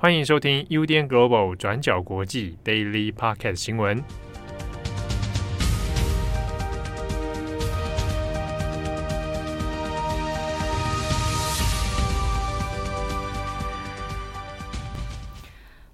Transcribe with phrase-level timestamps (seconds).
[0.00, 4.00] 欢迎收听 UDN Global 转角国际 Daily Podcast 新闻。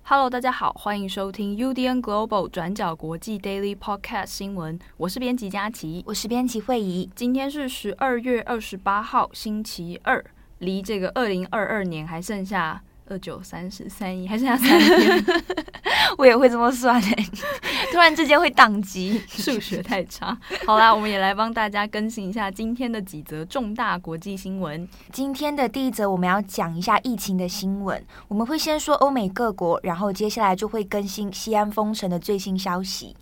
[0.02, 4.78] Hello，大家好，欢迎收听 UDN Global 转角国际 Daily Podcast 新闻。
[4.98, 7.10] 我是编辑佳琪，我是编辑慧仪。
[7.16, 10.22] 今天是十二月二十八号，星期二，
[10.58, 12.82] 离这个二零二二年还剩下。
[13.06, 15.24] 二九三十三一，还剩下三天，
[16.16, 17.30] 我也会这么算诶、欸，
[17.92, 20.36] 突然之间会宕机，数学太差。
[20.66, 24.88] 好啦，我们也来帮大家更新一下今天的几则重大国际新闻。
[25.12, 28.02] 今天的第一则，我们要讲一下疫情的新闻。
[28.28, 33.14] 我们会先说欧美各国，然后接下来就会更新西安封城的最新消息。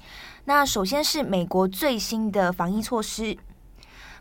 [0.44, 3.36] 那首先是美国最新的防疫措施。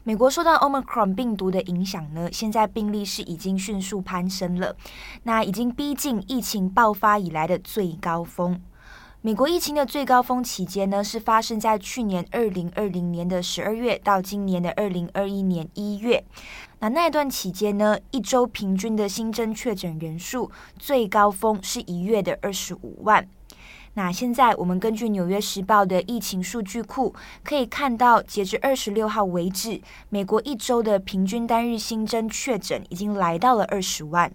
[0.04, 4.76] 美国受到 Omicron 病毒的影响呢，现在病例是已经迅速攀升了，
[5.24, 8.60] 那已经逼近疫情爆发以来的最高峰。
[9.22, 16.24] 美国疫情的最高峰期间呢，是发生在去年二零二零年的十二月到今年的二零二一年一月。
[16.80, 20.50] 那那段期间呢，一周平均的新增确诊人数
[20.80, 23.28] 最高峰是一月的二十五万。
[23.94, 34.32] 那现在我们根据《纽约时报》的疫情数据库可以看到，截至二十六号为止，美国一周的平均单日新增确诊已经来到了二十万。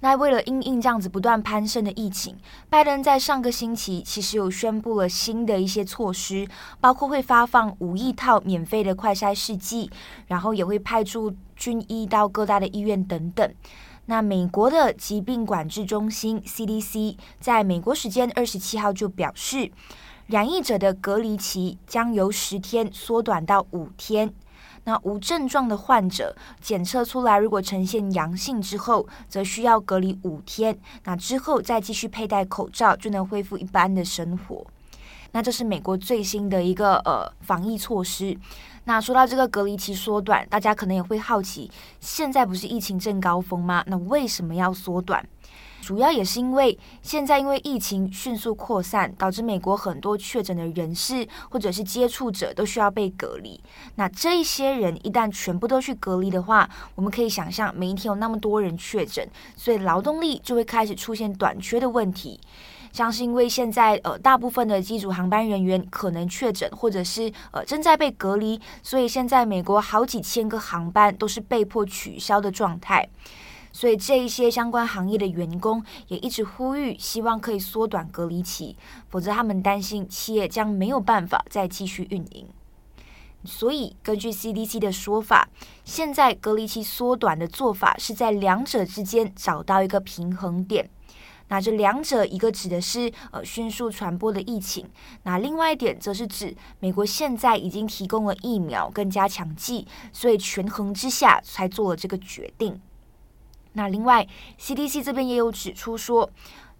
[0.00, 2.36] 那为了应应这样子不断攀升的疫情，
[2.68, 6.46] 拜登在上个星期其实有宣布了新的一些措施，
[6.80, 9.90] 包括会发放五亿套免费的快筛试剂，
[10.26, 13.54] 然后也会派驻军医到各大的医院等等。
[14.06, 19.70] 那美国的疾病管制中心 CDC 在美国时间二十七号就表示，
[20.26, 24.32] 染疫者的隔离期将由十天缩短到五天。
[24.84, 30.78] 那无症状的患者检测出来如果呈现阳性之后，则需要隔离五天。
[31.04, 34.64] 那之后再继续佩戴口罩，就能恢复一般的生活。
[35.32, 38.38] 那这是美国最新的一个呃防疫措施。
[38.86, 43.82] 那说到这个隔离期缩短，大家可能也会好奇，现在不是疫情正高峰吗？
[43.88, 45.26] 那为什么要缩短？
[45.82, 53.60] 主要也是因为现在因为疫情迅速扩散，导致美国很多确诊的人士或者是接触者都需要被隔离。
[53.96, 62.40] 那这一些人一旦全部都去隔离的话，我们可以想象每一天有那么多人确诊，所以劳动力就会开始出现短缺的问题。
[62.96, 73.06] 像是因为现在呃大部分的机组航班人员可能确诊，或者是呃正在被隔离，所以现在美国好几千个航班都是被迫取消的状态。
[73.70, 78.74] 所以这一些相关行业的员工也一直呼吁，希望可以缩短隔离期，
[79.10, 82.46] 否则他们担心企业将没有办法再继续运营。
[83.44, 85.50] 所以根据 CDC 的说法，
[85.84, 90.88] 现在隔离期缩短的做法是在两者之间找到一个平衡点。
[91.48, 94.88] 那这两者，一个指的是呃迅速传播的疫情，
[95.22, 102.80] 那另外一点则是指美国现在已经提供了疫苗跟加强剂，所以权衡之下才做了这个决定。
[103.76, 104.26] 那另外
[104.58, 106.28] ，CDC 这边也有指出说，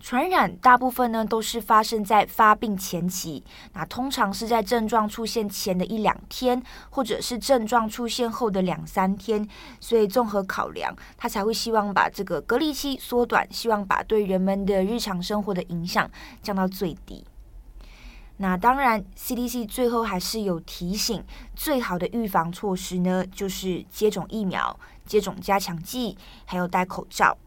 [0.01, 9.47] 传染大部分呢都是发生在发病前期，那通常是在症状出现前的一两天，或者是症状出现后的两三天。
[9.79, 16.11] 所以综合考量，他才会希望把这个隔离期缩短，希望把对人们的日常生活的影响
[16.43, 17.23] 降到最低。
[18.39, 21.25] 那当然，CDC 最后还是有提醒，
[21.55, 27.39] 最好的预防措施呢，就是接种疫苗、接种加强剂，还有戴口罩。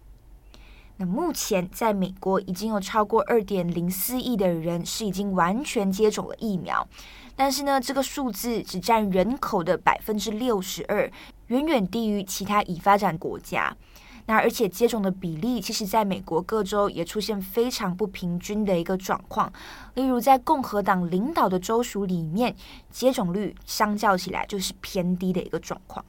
[0.97, 6.85] 那目前在美国已经有超过二点零四亿的人是已经完全接种了疫苗，
[7.35, 11.09] 但是呢，这个数字只占人口的百分之六十二，
[11.47, 13.77] 远远低于其他已发展国家。
[14.29, 19.51] 那而且接种的比例，其实在美国各州也出现非常不平均的一个状况。
[19.95, 22.55] 例如在共和党领导的州属里面，
[22.91, 26.05] 接种率相较起来就是偏低的一个状况。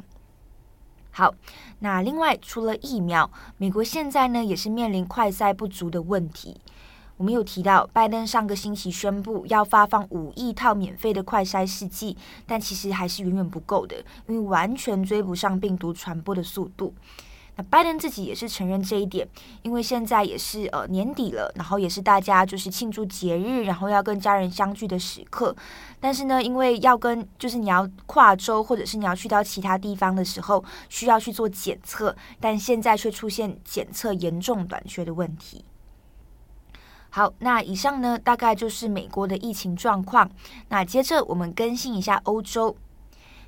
[1.10, 1.34] 好，
[1.78, 6.61] 那另外除了疫苗，美国现在呢也是面临快筛不足的问题。
[7.17, 13.96] 我们有提到，拜登上个星期宣布要发放五亿套免费的快筛试剂，但其实还是远远不够的，
[14.26, 16.93] 因为完全追不上病毒传播的速度。
[17.68, 19.26] 拜登自己也是承认这一点，
[19.62, 25.54] 因为现在也是呃年底了，然后也是大家就是庆祝节日，然后要跟家人相聚的时刻。
[25.98, 35.64] 但是呢，因为要跟就是你要跨州或者是你要去到其他地方的时候，需要去做检测，但现在却出现检测严重短缺的问题。
[37.10, 40.30] 好，那以上呢大概就是美国的疫情状况。
[40.68, 42.76] 那接着我们更新一下欧洲。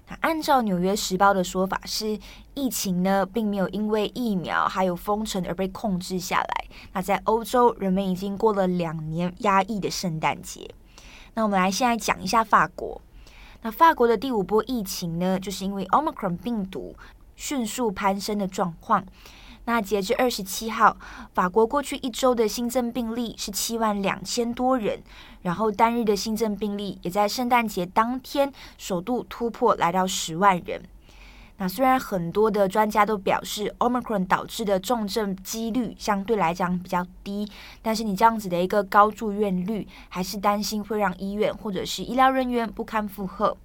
[0.08, 2.19] 那按照《纽约时报》的说法是，
[2.54, 6.64] 疫情呢并没有因为疫苗还有封城而被控制下来。
[6.93, 10.69] 那在欧洲，人们已经过了两年压抑的圣诞节。
[11.34, 13.00] 那我们来先来讲一下法国。
[13.62, 16.96] 那法国的第五波疫情呢，就是因为 Omicron 病毒
[17.37, 19.05] 迅速攀升的状况。
[19.64, 20.96] 那截至二十七号，
[21.34, 25.00] 法国过去一周的新增病例是七万两千多人，
[25.42, 30.82] 然后单日的新增病例也在圣诞节当天首度突破，来到十万人。
[31.58, 37.48] 那虽然很多的专家都表示，Omicron 导致的重症几率相对来讲比较低，
[37.80, 43.56] 但是你这样子的一个高住院率，还是担心会让医院或者是医疗人员不堪负荷。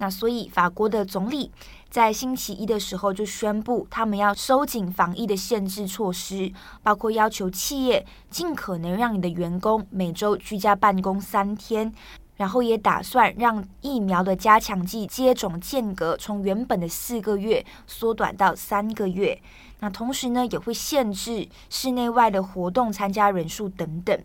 [0.00, 1.52] 那所以，法国的总理
[1.90, 6.50] 在星期一的时候就宣布，他们要收紧防疫的限制措施，
[6.82, 11.92] 包括要求企业尽可能让你的员工每周居家办公三天，
[12.36, 19.38] 然后也打算让疫苗的加强剂接种间隔从原本的四个月缩短到三个月。
[19.80, 24.18] 那同时呢，也会限制室内外的活动参加人数等等。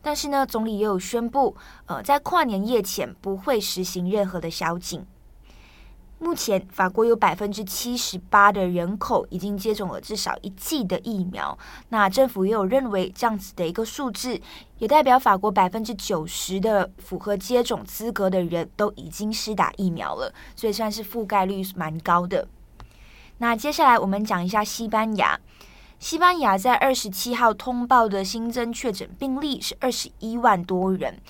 [0.00, 1.56] 但是呢，总理也有宣布，
[1.86, 5.04] 呃，在跨年夜前不会实行任何的宵禁。
[6.20, 11.56] 目前，法国有百分之七十八的人口已经接种了至少一剂的疫苗。
[11.90, 14.40] 那政府也有认为，这样子的一个数字，
[14.78, 22.48] 也代表法国百分之九十的符合接种资格的人都已经施打疫苗了，所以算是覆盖率蛮高的。
[23.38, 25.38] 那接下来我们讲一下西班牙。
[25.98, 31.20] 西班牙在二十七号通报的新增确诊病例是二十一万多人，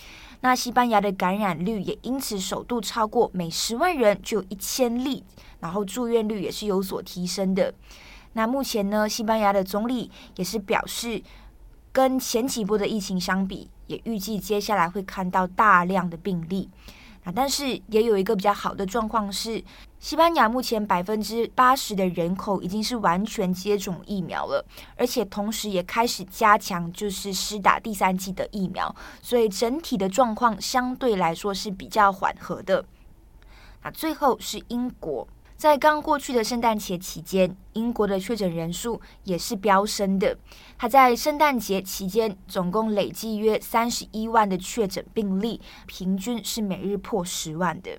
[0.41, 5.25] 那西班牙的感染率也因此首度超过每十万人就有一千例，
[5.61, 7.73] 然后住院率也是有所提升的。
[8.35, 11.23] 那目前呢，西班牙的总理也是表示，
[11.91, 16.69] 跟前几波的疫情相比，也预计接下来会看到大量的病例。
[17.35, 19.63] 但是也有一个比较好的状况是，
[20.01, 24.65] 西班牙目前百分之八十的人口已经是完全接种疫苗了，
[24.97, 32.85] 而且同时也开始加强就是施打第三剂的疫苗，所以整体的状况相对来说是比较缓和的。
[33.83, 35.27] 那最后是英国。
[35.57, 40.39] 在刚过去的圣诞节期间，英国的确诊人数也是飙升的。
[40.79, 47.99] 它在圣诞节期间总共累计约三十一万的确诊病例，平均是每日破十万的。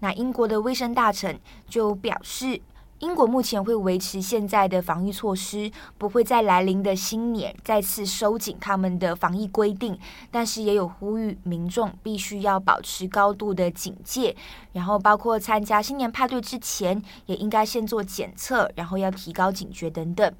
[0.00, 1.38] 那英国的卫生大臣
[1.68, 2.60] 就表示，
[3.00, 9.98] 英国目前会维持现在的防疫措施，不会在来临的新年再次收紧他们的防疫规定，
[10.30, 14.34] 但是也有呼吁民众必须要保持高度的警戒，
[14.72, 20.32] 然后包括参加新年派对之前也应该先做检测，然后要提高警觉等等。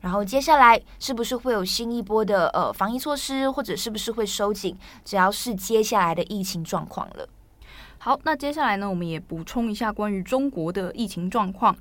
[0.00, 7.28] 然后接下来是不是会有新一波的呃防疫措施，或者是不是会收紧，只要是接下来的疫情状况了。
[8.02, 11.76] 好，那接下来呢，我们也补充一下关于中国的疫情状况。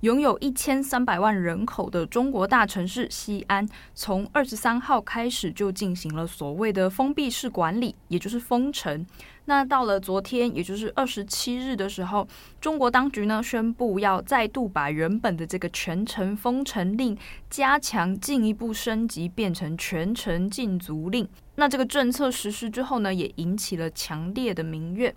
[0.00, 9.04] 拥有一千三百万人口的中国大城市西安，从二十三号开始就进行了所谓的封闭式管理，也就是封城。
[9.44, 12.26] 那到了昨天，也就是二十七日的时候，
[12.62, 17.14] 中国当局呢宣布要再度把原本的这个全城封城令
[17.50, 21.28] 加强，进一步升级，变成全城禁足令。
[21.56, 25.14] 那这个政策实施之后呢，也引起了强烈的民怨。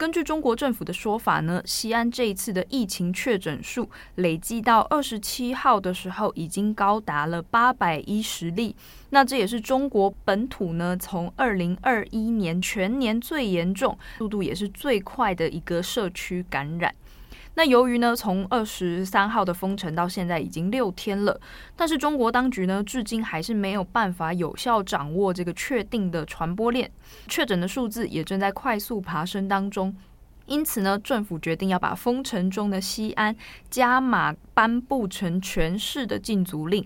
[0.00, 8.74] 根据中国政府的说法呢，西安这一次的疫情确诊数累计到二十七号的时候，已经高达了八百一十例。
[9.10, 16.94] 那这也是中国本土呢，从二零二一年全年最严重、速度也是最快的一个社区感染。
[17.54, 21.38] 那由于呢，从二十三号的封城到现在已经六天了，
[21.76, 26.90] 但是中国当局呢，至今还是没有办法有效掌握这个确定的传播链，
[27.28, 29.94] 确诊的数字也正在快速爬升当中。
[30.46, 33.36] 因此呢，政府决定要把封城中的西安
[33.68, 36.84] 加码颁布成全市的禁足令。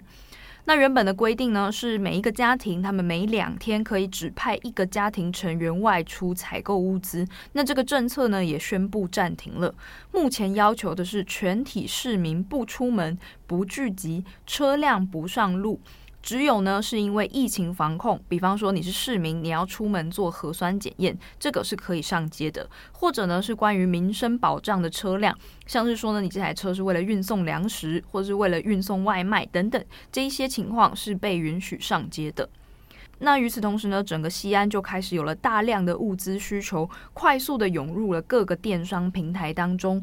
[0.67, 7.27] 那原本的规定呢，是每一个家庭，他们每两天可以指派一个家庭成员外出采购物资。
[7.53, 9.75] 那这个政策呢，也宣布暂停了。
[10.11, 15.79] 目前要求的是全体市民不出门、不聚集、车辆不上路。
[16.25, 32.49] 只有呢，是因为疫情防控，比方说你是市民，你要出门做核酸检验，这个是可以上街的；或者呢，是关于民生保障的车辆，像是说呢，你这台车是为了运送粮食，或是为了运送外卖等等，这一些情况是被允许上街的。
[33.19, 40.03] 那与此同时呢，整个西安就开始有了大量的物资需求，快速的涌入了各个电商平台当中。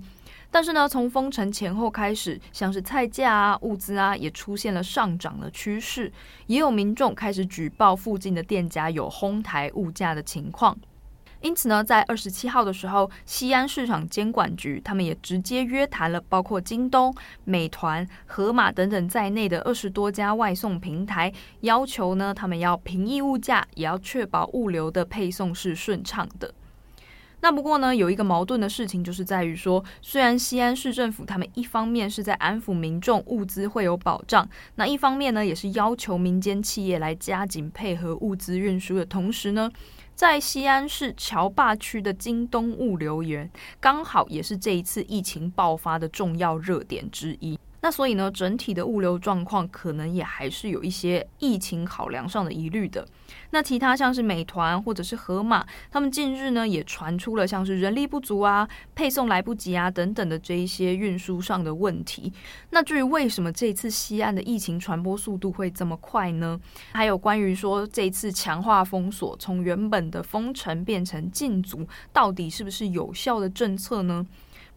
[0.52, 6.12] 但是呢，从封城前后开始，像是菜价啊、物资啊，也出现了上涨的趋势。
[6.48, 10.78] 也有民众开始举报附近的店家有哄抬物价的情况。
[11.40, 17.16] 因此呢，在二十七号的时候，西安市场监管局他们也直接约谈了包括京东、
[17.46, 26.54] 美团、盒马等等在内的二十多家外送平台，要求呢他们要平抑物价，也要确保物流的配送是顺畅的。
[27.42, 39.72] 那不过呢，有一个矛盾的事情，就是在于说，虽然西安市政府他们一方面是在安抚民众物资会有保障，那一方面呢，也是要求民间企业来加紧配合物资运输的同时呢，
[40.14, 47.58] 在西安市桥坝区的京东物流园，刚好也是这一次疫情爆发的重要热点之一。
[47.82, 53.06] 那所以呢，整体的物流状况可能也还是有一些疫情考量上的疑虑的。
[53.50, 62.32] 那其他像是美团或者是盒马，他们近日呢也传出了像是人力不足啊、配送来不及啊等等的这一些运输上的问题。
[62.70, 66.60] 那至于为什么这次西安的疫情传播速度会这么快呢？
[66.94, 74.26] 还有关于说这次强化封锁，从原本的封城变成禁足，到底是不是有效的政策呢？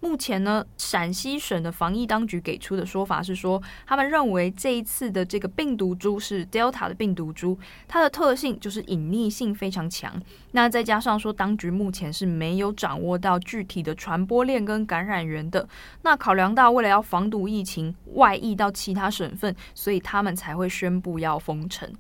[0.05, 7.59] 目前呢，陕西省的防疫当局给出的说法是说，他们认为这一次的这个病毒株是 Delta 的病毒株，
[7.89, 10.13] 它的特性就是隐匿性非常强。
[10.51, 15.67] 那再加上说，当局目前是没有掌握到具体的传播链跟感染源的。
[16.03, 21.91] 那考量到为了要防堵疫情外溢到其他省份，所以他们才会宣布要封城。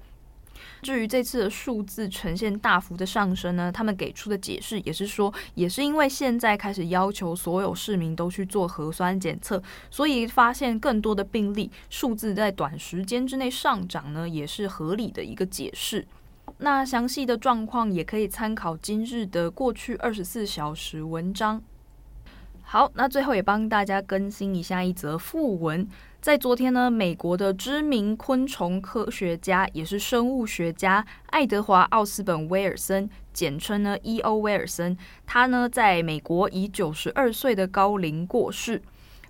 [0.83, 16.07] 至于这次的数字呈现大幅的上升呢，他们给出的解释也是说，也是因为现在开始要求所有市民都去做核酸检测，所以发现更多的病例，数字在短时间之内上涨呢，也是合理的一个解释。
[16.59, 21.63] 那详细的状况也可以参考今日的过去二十四小时文章。
[22.63, 25.87] 好，那最后也帮大家更新一下一则訃闻。
[26.25, 34.39] 在昨天呢，美国的知名昆虫科学家，也是生物学家爱德华奥斯本威尔森，简称呢 E.O.
[34.39, 38.81] 威尔森，他呢在美国以九十二岁的高龄过世。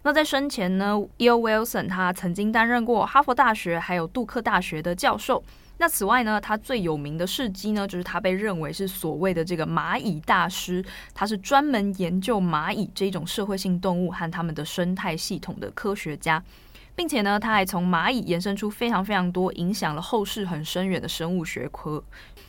[0.02, 1.38] 那在生前呢，E.O.
[1.38, 5.42] 威尔森他曾经担任过哈佛大学还有杜克大学的教授。
[5.78, 16.40] 那此外呢，他最有名的事迹呢，就是他被认为是所谓的这个蚂蚁大师，他是专门研究蚂蚁这种社会性动物和他们的生态系统的科学家。
[16.96, 22.02] 并且呢，他还从蚂蚁延伸出非常非常多影响了后世很深远的生物学科，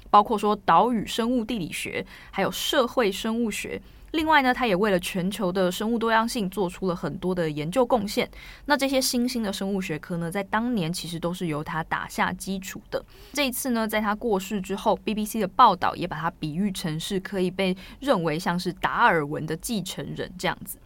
[0.10, 3.82] 包括说岛屿生物地理学，还有社会生物学。
[4.12, 8.30] 另外呢，他也为了全球的生物多样性做出了很多的研究贡献。
[8.64, 13.04] 那这些新兴的生物学科呢，在当年其实都是由他打下基础的。
[13.34, 20.78] 这一次呢，在他过世之后，BBC 的报道也把他比喻成是可以被认为像是达尔文的继承人这样子。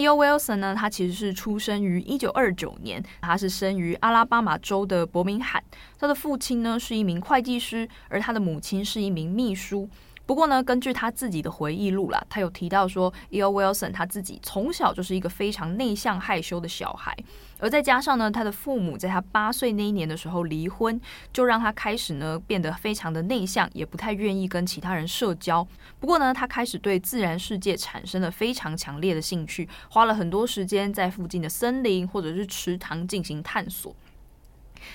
[0.00, 0.16] E.O.
[0.16, 5.62] Wilson 呢，他其实是出生于一九二九年，他是生于阿拉巴马州的伯明翰。
[5.98, 9.86] 他的父亲呢是一名会计师，而他的母亲是一名秘书。
[10.30, 13.50] 不过呢，根据他自己的回忆录啦，他有提到说，E.O.
[13.50, 17.12] Wilson 他自己从小就是一个非常内向害羞的小孩，
[17.58, 21.00] 而再加上呢，他的父母在他八岁那一年的时候离婚，
[21.32, 25.66] 就让他开始呢变得非常的内向，也不太愿意跟其他人社交。
[25.98, 33.92] 不过呢，他开始对自然世界产生了非常强烈的兴趣，花了很多时间在附近的森林或者是池塘进行探索。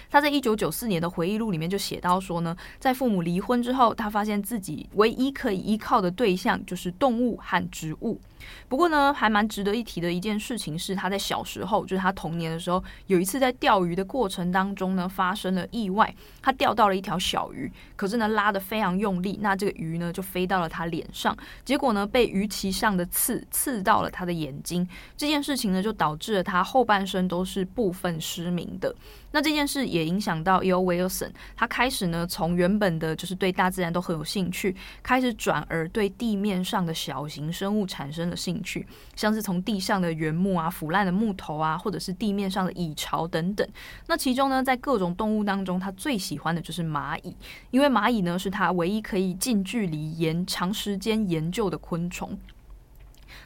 [0.10, 8.20] 他在一九九四年的回忆录里面就写到说呢，在父母离婚之后，他发现自己唯一可以依靠的对象就是动物和植物。
[8.68, 28.94] 不过呢，还蛮值得一提的一件事情是，他在小时候，就是他童年的时候，有一次在钓鱼的过程当中呢，发生了意外，他钓到了一条小鱼，可是呢，拉得非常用力，那这个鱼呢就飞到了他脸上，结果呢，被鱼鳍上的刺刺到了他的眼睛，这件事情呢就导致了他后半生都是部分失明的。
[29.32, 30.82] 那这件事也影响到 E.O.
[30.82, 34.74] Wilson，他开始呢从原本的就是对大自然都很有兴趣，
[35.04, 43.68] 开始转而对地面上的小型生物产生了兴趣，像是从地上的原木啊、腐烂的木头啊，或者是地面上的蚁巢等等。
[44.08, 47.36] 那其中呢，在各种动物当中，他最喜欢的就是蚂蚁，
[47.72, 52.38] 因为蚂蚁呢是他唯一可以近距离研长时间研究的昆虫。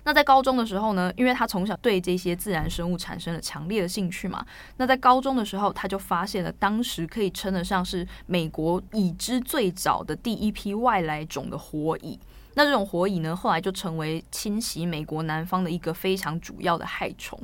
[0.03, 4.45] 那在高中的时候呢，因为他从小对这些自然生物产生了强烈的兴趣嘛，
[4.77, 12.19] 那在高中的时候，他就发现了当时可以称得上是美国已知最早的第一批外来种的火蚁。
[12.59, 17.39] 那这种火蚁呢，后来就成为侵袭美国南方的一个非常主要的害虫。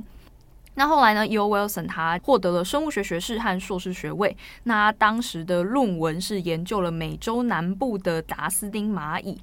[0.74, 1.48] 那后来呢，E.O.
[1.48, 4.36] Wilson 他获得了生物学学士和硕士学位。
[4.64, 9.40] 那当时的论文是研究了美洲南部的达斯丁蚂蚁。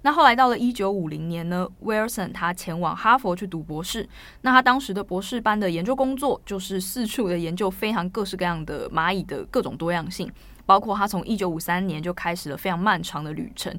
[0.00, 4.08] 那后来到了一九五零年呢，威尔森他前往哈佛去读博士。
[4.40, 10.28] 那他当时的博士班的研究工作就是四处的研究非常各式各样的蚂蚁的各种多样性，
[10.66, 13.72] 包括他从一九五三年就开始了非常漫长的旅程，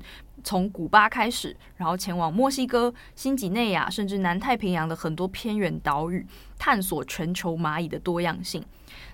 [0.44, 6.26] 从古巴开始，然后前往墨西哥、新几内亚，甚至南太平洋的很多偏远岛屿，
[6.60, 8.64] 探索全球蚂蚁的多样性。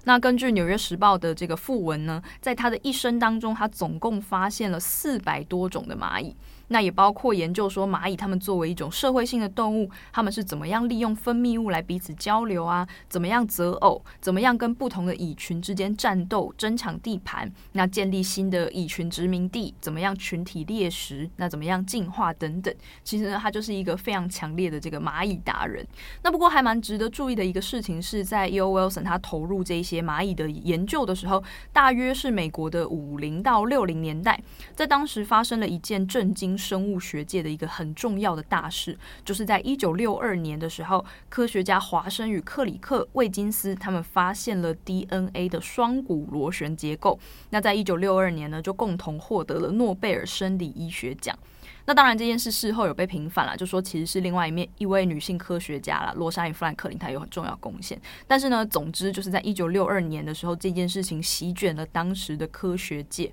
[0.04, 6.36] 那根据《纽约时报》的这个附文呢，在他的一生当中，他总共发现了四百多种的蚂蚁。
[6.70, 12.88] 那也包括研究说蚂蚁它们作为一种社会性的动物，它们是怎么样利用分泌物来彼此交流啊？
[13.08, 14.04] 怎么样择偶？
[14.22, 17.52] 怎么样跟不同的蚁群之间战斗、争抢地盘？
[17.72, 19.74] 那建立新的蚁群殖民地？
[19.82, 21.28] 怎么样群体猎食？
[21.38, 22.72] 那怎么样进化等等？
[23.04, 25.84] 其实呢，他就是一个非常强烈的这个蚂蚁达人。
[26.22, 28.70] 那不过还蛮值得注意的一个事情是，在 E.O.
[28.72, 34.40] Wilson 他投入这些蚂蚁的研究的时候，大约是美国的五零到六零年代，
[34.76, 36.59] 在当时发生了一件震惊。
[36.60, 47.18] 生物学界的一个很重要的大事，就是在一九六二年的时候，科学家华生与克里克·魏金斯他们发现了 DNA 的双股螺旋结构。
[47.52, 51.34] 那在一九六二年呢，就共同获得了诺贝尔生理医学奖。
[51.86, 58.00] 那当然，这件事事后有被平反了，就说其实是另外一面一位女性科学家了，罗莎与弗兰克林，她有很重要贡献。
[58.28, 63.32] 但是呢，总之就是在一九六二年的时候，这件事情席卷了当时的科学界。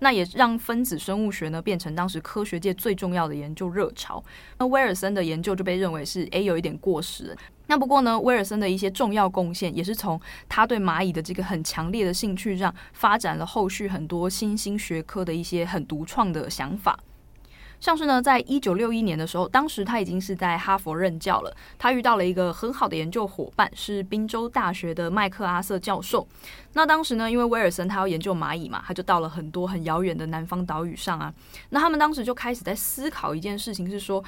[0.00, 4.22] 那也让分子生物学呢变成当时科学界最重要的研究热潮。
[4.58, 7.36] 那威尔森的研究就被认为是诶有一点过时。
[7.68, 16.96] 那不过呢，威尔森的一些重要贡献也是从他对蚂蚁的这个很强烈的兴趣上发展了后续很多新兴学科的一些很独创的想法。
[17.78, 21.54] 像是呢，在一九六一年的时候，当时他已经是在哈佛任教了。
[21.78, 26.26] 他遇到了一个很好的研究伙伴，是宾州大学的麦克阿瑟教授。
[26.72, 31.32] 那当时呢，因为威尔森他要研究蚂蚁嘛，他就到了很多很遥远的南方岛屿上啊。
[31.70, 34.22] 那他们当时就开始在思考一件事情，是说，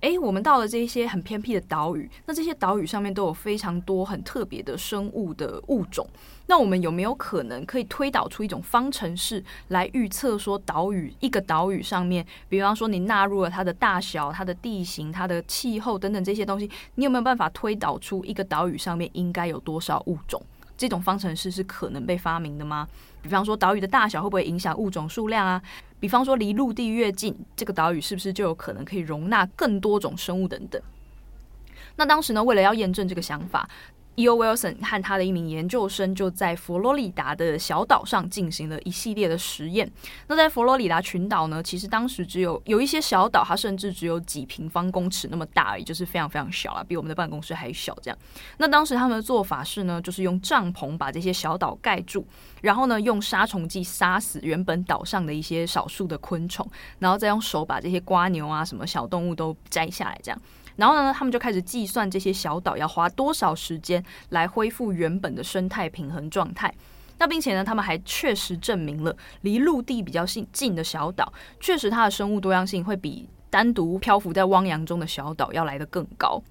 [0.00, 6.06] 诶，我们到了这些很偏僻的岛屿，那这些岛屿上面都有非常多很特别的生物的物种。
[6.46, 20.40] 那我们有没有可能可以推导出一种方程式来预测说，岛屿一个岛屿上面，比方说你纳入了它的大小、它的地形、它的气候等等这些东西，你有没有办法推导出一个岛屿上面应该有多少物种？
[20.76, 22.86] 这种方程式是可能被发明的吗？
[23.22, 25.62] 比方说岛屿的大小会不会影响物种数量啊？
[25.98, 30.82] 比方说离陆地越近，这个岛屿是不是就有可能可以容纳更多种生物等等？
[31.96, 33.66] 那当时呢，为了要验证这个想法。
[34.16, 34.36] E.O.
[34.36, 39.90] Wilson 和他的一名研究生就在佛罗里达的小岛上进行了一系列的实验。
[40.28, 48.18] 那在佛罗里达群岛呢，其实当时只有有一些小岛，它甚至只有几平方公尺那么大而已，就是非常非常小啊，比我们的办公室还小这样。
[48.58, 52.24] 那当时他们的做法是呢，就是用帐篷把这些小岛盖住，
[52.62, 56.64] 然后呢用杀虫剂杀死原本岛上的一些少数的昆虫，
[57.00, 60.40] 然后再用手把这些瓜牛啊什么小动物都摘下来这样。
[60.76, 66.74] 然后呢，他们就开始计算这些小岛要花多少时间来恢复原本的生态平衡状态。
[67.18, 76.42] 那并且呢，他们还确实证明了离陆地比较近近的小岛，确实它的生物多样性会比单独漂浮在汪洋中的小岛要来得更高。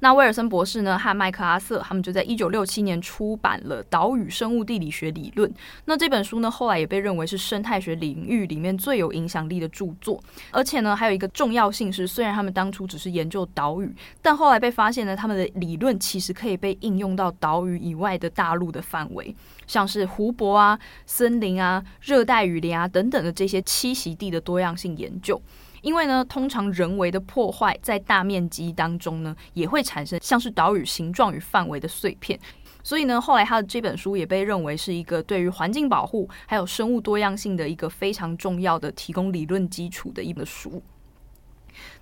[0.00, 5.48] 那威尔森博士呢，和麦克阿瑟他们就在一九六七年出版了《岛屿生物地理学理论》。
[5.84, 10.18] 那这本书呢，后来也被认为是生态学领域里面最有影响力的著作。
[10.50, 19.34] 而且呢，还有一个重要性是，虽然他们当初只是研究岛屿，但后来被发现呢，他们的理论其实可以被应用到岛屿以外的大陆的范围，
[19.66, 25.40] 像是湖泊啊、森林啊、热带雨林啊等等的这些栖息地的多样性研究。
[25.82, 32.38] 因为呢，通常人为的破坏在大面积当中呢，也会产生像是岛屿形状与范围的碎片，
[32.82, 40.82] 所以呢，后来他的这本书也被认为是一个对于环境保护还有生物多样性的一个非常重要的提供理论基础的一本书。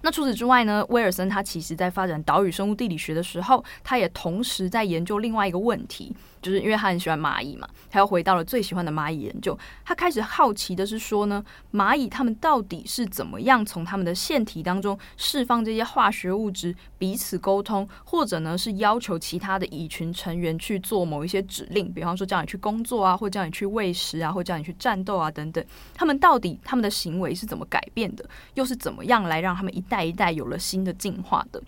[0.00, 9.58] 那除此之外呢，威尔森他其实在发展岛屿生物地理学的时候，他也同时在研究另外一个问题，就是因为他很喜欢蚂蚁嘛，他又回到了最喜欢的蚂蚁研究。
[9.84, 25.64] 他开始好奇的是说呢，蚂蚁他们到底是怎么样从他们的腺体当中释放这些化学物质，彼此沟通，或者呢是要求其他的蚁群成员去做某一些指令，比方说叫你去工作啊，或叫你去喂食啊，或叫你去战斗啊等等。
[25.94, 28.24] 他们到底他们的行为是怎么改变的，
[28.54, 31.62] 又是怎么样来让他们一代一代有了新的进化的，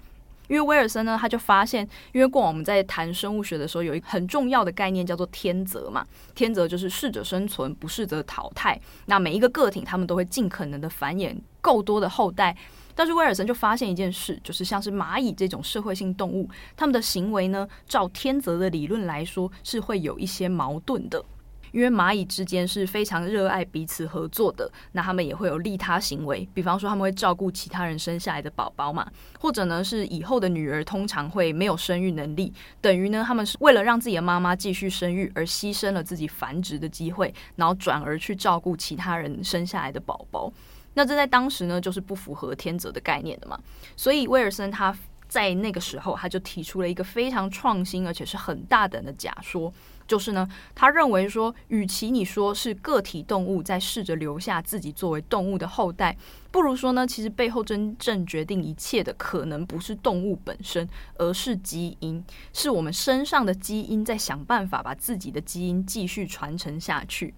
[0.51, 8.79] 因为威尔森呢，他就发现，因为过往我们在谈生物学的时候，有一个很重要的概念叫做天择嘛，天择就是适者生存，不适则淘汰。
[9.07, 12.57] 那每一个个体，他们都会尽可能的繁衍够多的后代。
[12.97, 21.25] 但是威尔森就发现一件事，就是像是蚂蚁这种社会性动物，他们的行为呢，照天择的理论来说，是会有一些矛盾的。
[21.73, 29.07] 因为蚂蚁之间是非常热爱彼此合作的，那他们也会有利他行为，比方说他们会照顾其他人生下来的宝宝嘛，
[29.39, 40.53] 或者呢是以后的女儿通常会没有生育能力，等于呢他们是为了让自己的妈妈继续生育而牺牲了自己繁殖的机会，然后转而去照顾其他人生下来的宝宝。
[40.95, 43.59] 那这在当时呢就是不符合天择的概念的嘛，
[43.97, 44.97] 所以威尔森他。
[45.31, 49.73] 在那个时候，他就提出了一个非常创新而且是很大胆的假说，
[50.11, 56.17] 就是呢，他认为说，与其你说是个体动物在试着留下自己作为动物的后代，
[56.51, 67.33] 不如说呢，其实背后真正决定一切的可能不是动物本身，而是基因，是我们身上的基因在想办法把自己的基因继续传承下去。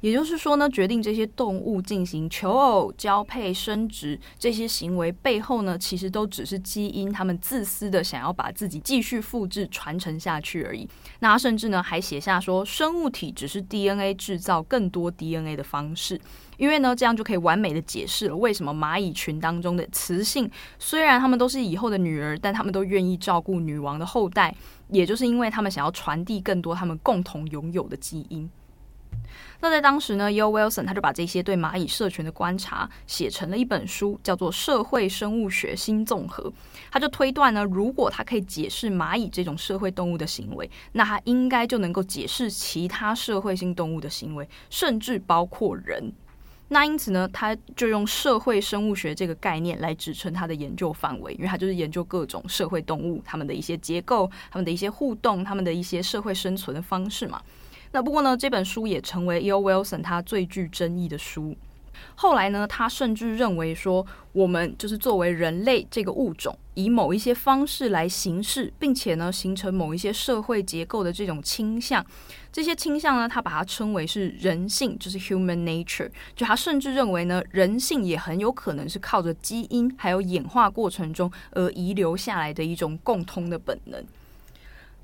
[0.00, 10.88] 也就是说呢，决定这些动物进行求偶、交配、生殖这些行为背后呢，其实都只是基因，他们自私的想要把自己继续复制、传承下去而已。
[11.18, 16.20] 那甚至呢，还写下说，生物体只是 DNA 制造更多 DNA 的方式，
[16.58, 24.54] 因为呢，这样就可以完美的解释了为什么蚂蚁群当中的雌性，虽然他们都是以后的女儿，但他们都愿意照顾女王的后代，
[24.90, 28.48] 也就是因为他们想要传递更多他们共同拥有的基因。
[29.60, 30.50] 那在当时呢，E.O.
[30.52, 36.44] Wilson 他就把这些对蚂蚁社群的观察写成了一本书，叫做《社会生物学新综合》。
[36.92, 46.12] 他就推断呢，如果他可以解释蚂蚁这种社会动物的行为，那他应该就能够解释其他社会性动物的行为，甚至包括人。
[46.68, 57.42] 那因此呢，他就用社会生物学这个概念来支撑他的研究范围，因为他就是研究各种社会动物，他们的一些结构、他们的一些互动、他们的一些社会生存的方式嘛。
[57.92, 59.60] 那不过呢，这本书也成为 E.O.
[59.60, 61.56] Wilson 他最具争议的书。
[62.14, 72.04] 后来呢，他甚至认为说，我们就是作为人类这个物种，以某一些方式来行事，并且呢，形成某一些社会结构的这种倾向。
[72.52, 76.08] 这些倾向呢，他把它称为是人性，就是 human nature。
[76.36, 84.04] 就他甚至认为呢，人性也很有可能是靠着基因还有演化过程中而遗留下来的一种共通的本能。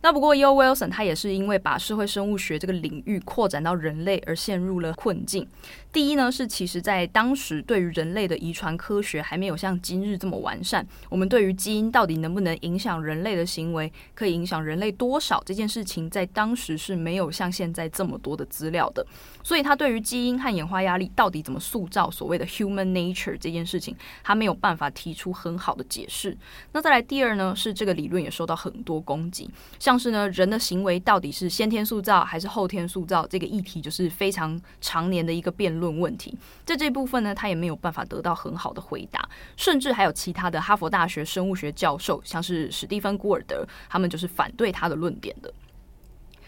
[0.04, 0.52] 那不过，E.O.
[0.54, 5.48] Wilson 他也是因为把社会生物学这个领域扩展到人类而陷入了困境。
[5.90, 10.86] 第一呢，是其实在当时对于人类的遗传科学还没有像今日这么完善。
[11.08, 19.06] 我们对于基因到底能不能影响人类的行为，可以影响人类多少这件事情，在当时是没有像现在这么多的资料的。
[19.42, 26.36] 所以，他对于基因和演化压力到底怎么塑造所谓的 human nature 这件事情，他没有办法提出很好的解释。
[26.72, 29.93] 那再来第二呢，是这个理论也受到很多攻击，像。
[29.94, 33.24] 但是呢，人的行为到底是先天塑造还是后天塑造？
[33.28, 36.36] 这个议题就是非常常年的一个辩论问题。
[36.64, 45.54] 在这部分呢，他也没有办法得到很好的回答，甚至还有其他的哈佛大学生物学教授，像是史蒂芬·古尔德，他们就是反对他的论点的。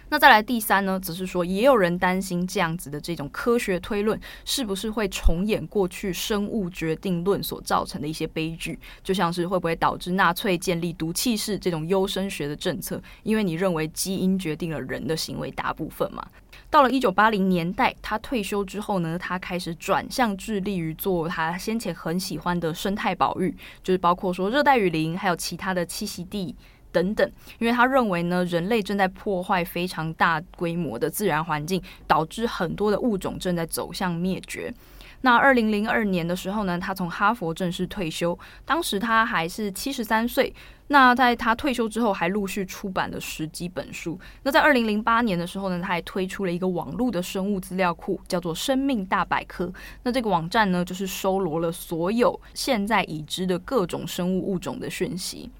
[0.08, 16.24] 那再来第三呢，则是说，也有人担心这样子的这种科学推论是不是会重演过去生物决定论所造成的一些悲剧，就像是会不会导致纳粹建立毒气室这种优生学的政策，因为你认为基因决定了人的行为大部分嘛。
[16.70, 26.54] 到了一九八零年代，他退休之后呢，他开始转向致力于做他先前很喜欢的生态保育，就是包括说热带雨林，还有其他的栖息地。
[26.96, 34.72] 等等，因为他认为呢，人类正在破坏非常大规模的自然环境，导致很多的物种正在走向灭绝。
[35.20, 40.54] 那二零零二年的时候呢，他从哈佛正式退休，当时他还是七十三岁。
[40.88, 44.18] 那在他退休之后，还陆续出版了十几本书。
[44.44, 49.70] 那在二零零八年的时候呢，他还推出了一个网络的生物资料库，叫做“生命大百科”。
[50.04, 55.50] 那这个网站呢，就是收罗了所有现在已知的各种生物物种的讯息。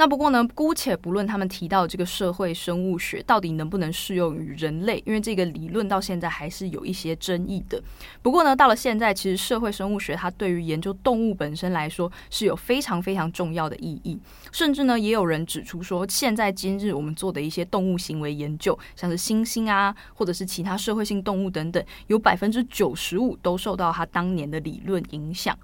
[0.00, 7.82] 那不过呢，姑且不论他们提到这个社会生物学到底能不能适用于人类，因为这个理论到现在还是有一些争议的。
[8.22, 14.16] 不过呢，到了现在，其实社会生物学它对于研究动物本身来说是有非常非常重要的意义。
[14.52, 25.58] 甚至呢，也有人指出说，现在今日我们做的一些动物行为研究，像是猩猩啊，或者是其他社会性动物等等，有百分之九十五都受到它当年的理论影响。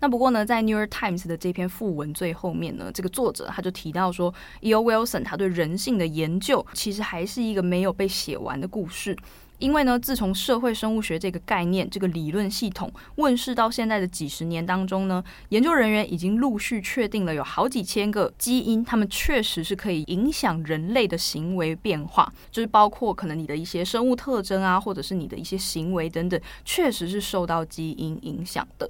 [0.00, 4.82] 那不过呢，在《New York Times》的这篇副文最后面呢，这个作者他就提到说，E.O.
[4.82, 9.16] Wilson 他对人性的研究其实还是一个没有被写完的故事。
[9.58, 28.88] 因为呢，自从社会生物学这个概念、这个理论系统问世到现在的几十年当中呢，研究人员已经陆续确定了有好几千个基因，他们确实是可以影响人类的行为变化，就是包括可能你的一些生物特征啊，或者是你的一些行为等等，确实是受到基因影响的。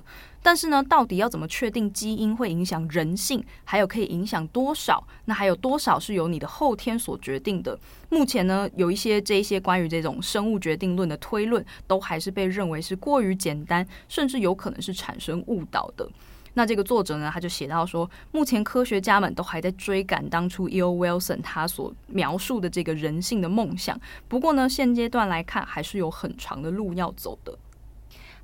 [0.48, 5.06] 但是呢，到底要怎么确定基因会影响人性，还有可以影响多少？
[5.26, 7.78] 那还有多少是由你的后天所决定的？
[8.08, 16.08] 目前呢，有一些这一些关于这种生物决定论的推论，都还是被认为是过于简单，甚至有可能是产生误导的。
[16.54, 20.94] 那这个作者呢，他就写到说，目前科学家们都还在追赶当初 E.O.
[20.94, 24.00] Wilson 他所描述的这个人性的梦想。
[24.28, 27.58] 不过呢，现阶段来看，还是有很长的路要走的。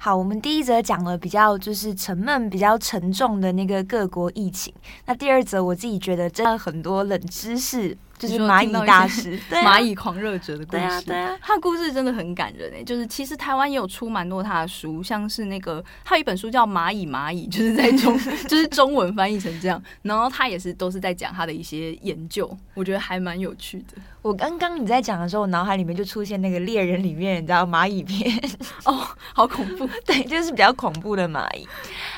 [0.05, 4.71] 好，我们第一则讲了比较就是沉闷、比较沉重的那个各国疫情。
[5.07, 7.97] 那第二则，我自己觉得真的很多冷知识。
[8.19, 10.79] 就是蚂蚁大师， 蚂蚁狂热者的故事。
[10.79, 12.85] 对啊，对啊，他的故事真的很感人诶。
[12.85, 19.83] 就是其实台湾也有出蛮多他的书，像是那个他有一本书叫《蚂蚁蚂蚁》，就是在中 就是中文翻译成这样。
[20.03, 24.01] 然后他也是都是在讲他的一些研究，我觉得还蛮有趣的。
[24.23, 28.33] 我刚刚你在讲的时候，我脑海里面就出现那个猎人里面，你知道蚂蚁片
[28.87, 29.87] 哦，好恐怖。
[30.07, 31.69] 对，就是比较恐怖的蚂蚁。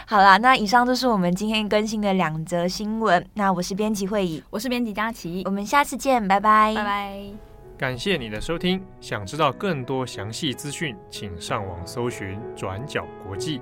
[0.06, 3.24] 好啦，那以上就是我们今天更新的两则新闻。
[3.34, 7.20] 那我是编辑慧仪，我是编辑佳琪，我们下次见，拜拜，拜拜。
[7.78, 13.60] 感谢你的收听，想知道更多详细资讯，请上网搜寻转角国际。